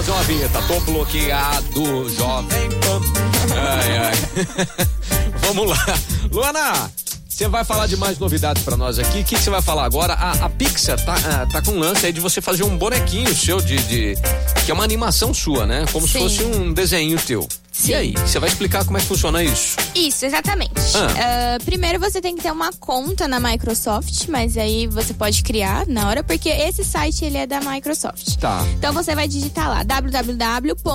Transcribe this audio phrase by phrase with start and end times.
[0.00, 0.62] fazer uma vinheta.
[0.62, 3.00] Tô bloqueado, jovem pan.
[3.54, 4.86] Ai, ai.
[5.44, 5.84] Vamos lá.
[6.32, 6.90] Luana,
[7.28, 9.20] você vai falar de mais novidades para nós aqui.
[9.20, 10.14] O que você vai falar agora?
[10.14, 13.34] A, a Pixar tá, uh, tá com um lance aí de você fazer um bonequinho
[13.34, 14.14] seu de, de
[14.64, 15.84] que é uma animação sua, né?
[15.92, 16.12] Como Sim.
[16.12, 17.46] se fosse um desenho teu.
[17.80, 17.92] Sim.
[17.92, 19.76] E aí, você vai explicar como é que funciona isso?
[19.94, 20.70] Isso, exatamente.
[20.94, 21.56] Ah.
[21.56, 25.86] Uh, primeiro você tem que ter uma conta na Microsoft, mas aí você pode criar
[25.86, 28.36] na hora, porque esse site ele é da Microsoft.
[28.36, 28.62] Tá.
[28.76, 30.90] Então você vai digitar lá www.bing.com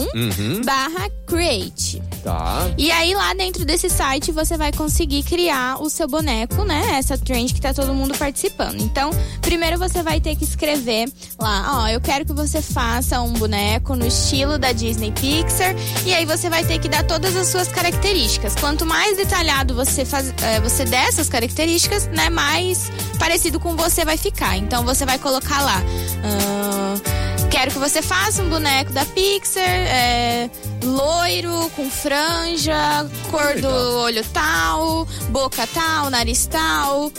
[0.00, 0.62] uhum.
[0.64, 2.02] barra create.
[2.24, 2.70] Tá.
[2.78, 6.96] E aí lá dentro desse site você vai conseguir criar o seu boneco, né?
[6.98, 8.80] Essa trend que tá todo mundo participando.
[8.80, 9.10] Então,
[9.42, 13.94] primeiro você vai ter que escrever lá, ó, eu quero que você faça um boneco
[13.94, 15.74] no estilo da Disney Pixar.
[16.04, 18.54] E aí você vai ter que dar todas as suas características.
[18.54, 24.04] Quanto mais detalhado você faz, é, você der essas características, né, mais parecido com você
[24.04, 24.56] vai ficar.
[24.56, 25.82] Então você vai colocar lá.
[26.24, 30.50] Uh, Quero que você faça um boneco da Pixar, é,
[30.84, 33.68] loiro, com franja, cor do
[34.00, 37.06] olho tal, boca tal, nariz tal.
[37.06, 37.12] Uh,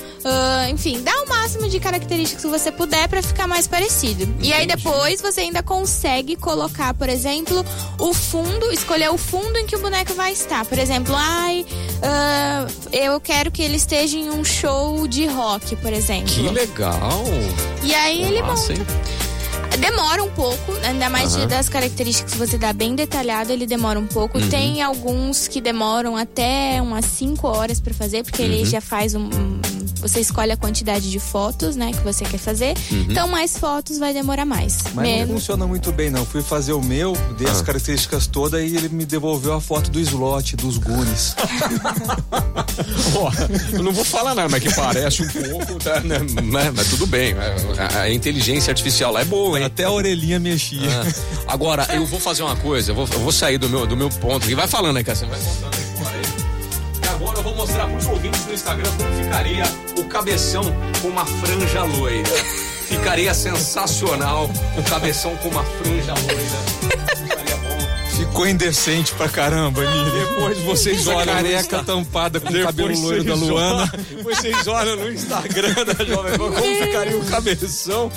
[0.70, 4.24] enfim, dá o máximo de características que você puder para ficar mais parecido.
[4.24, 4.50] Entendi.
[4.50, 7.66] E aí depois você ainda consegue colocar, por exemplo,
[7.98, 10.66] o fundo, escolher o fundo em que o boneco vai estar.
[10.66, 11.66] Por exemplo, ai,
[11.98, 16.28] uh, eu quero que ele esteja em um show de rock, por exemplo.
[16.28, 17.24] Que legal!
[17.84, 18.74] E aí ele monta.
[18.74, 19.29] Hein?
[19.80, 21.48] Demora um pouco, ainda mais uhum.
[21.48, 24.38] das características que você dá bem detalhado, ele demora um pouco.
[24.38, 24.50] Uhum.
[24.50, 28.50] Tem alguns que demoram até umas 5 horas para fazer, porque uhum.
[28.50, 29.60] ele já faz um, um
[30.02, 32.74] você escolhe a quantidade de fotos, né, que você quer fazer.
[32.92, 33.08] Uhum.
[33.10, 34.84] Então, mais fotos vai demorar mais.
[34.94, 35.28] Mas Menos.
[35.28, 36.26] não funciona muito bem, não.
[36.26, 37.52] Fui fazer o meu, dei ah.
[37.52, 40.80] as características todas e ele me devolveu a foto do slot, dos
[43.16, 43.30] oh,
[43.76, 46.20] eu não vou falar nada, mas que parece um pouco, tá, né?
[46.44, 47.36] mas, mas, tudo bem.
[47.78, 49.69] A, a, inteligência artificial lá é boa, hein?
[49.72, 50.80] Até a orelhinha mexia.
[50.90, 51.54] Ah.
[51.54, 54.10] Agora, eu vou fazer uma coisa, eu vou, eu vou sair do meu, do meu
[54.10, 54.50] ponto.
[54.50, 55.90] E vai falando aí, Cassiano, vai contando aí
[57.20, 59.64] agora eu vou mostrar para os ouvintes no Instagram como ficaria
[59.98, 60.64] o cabeção
[61.02, 62.30] com uma franja loira.
[62.88, 67.40] Ficaria sensacional o cabeção com uma franja loira.
[68.20, 70.12] Ficou indecente pra caramba, Emílio.
[70.12, 71.34] Depois vocês olham.
[71.34, 73.90] careca tampada com o cabelo loiro da Luana.
[74.22, 78.12] vocês olham no Instagram da Jovem Pan como ficaria o cabeção.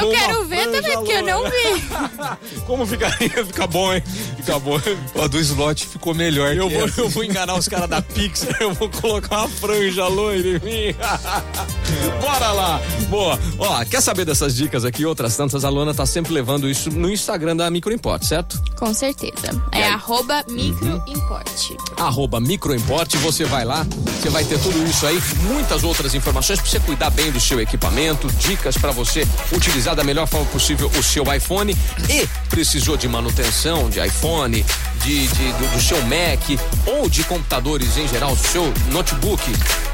[0.00, 2.60] Eu quero ver também, porque eu não vi.
[2.66, 3.44] como ficaria?
[3.46, 4.02] Fica bom, hein?
[4.36, 4.80] Fica bom.
[5.14, 6.54] O do slot ficou melhor.
[6.54, 10.48] Eu, vou, eu vou enganar os caras da Pixar, eu vou colocar uma franja loira
[10.48, 10.94] em mim.
[12.22, 12.80] Bora lá.
[13.08, 13.38] Boa.
[13.58, 15.64] Ó, quer saber dessas dicas aqui outras tantas?
[15.64, 18.62] A Luana tá sempre levando isso no Instagram da Microimport, certo?
[18.76, 19.47] Com certeza.
[19.72, 21.72] É arroba microimporte.
[21.72, 22.04] Uhum.
[22.06, 23.86] Arroba microimporte, você vai lá,
[24.20, 27.60] você vai ter tudo isso aí, muitas outras informações para você cuidar bem do seu
[27.60, 31.76] equipamento, dicas para você utilizar da melhor forma possível o seu iPhone
[32.08, 34.64] e precisou de manutenção de iPhone,
[35.04, 39.42] de, de do, do, seu Mac ou de computadores em geral, do seu notebook,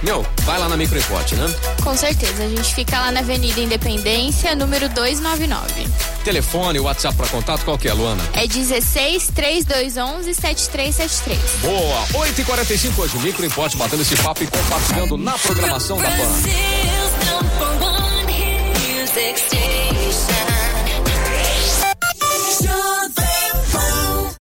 [0.02, 1.46] meu, vai lá na Microimport, né?
[1.82, 6.13] Com certeza, a gente fica lá na Avenida Independência, número 299.
[6.24, 8.22] Telefone, WhatsApp para contato, qual que é, Luana?
[8.32, 11.38] É 16 3211 7373.
[11.60, 18.13] Boa, 8h45 hoje, Microimport batendo esse papo e compartilhando na programação da PAN.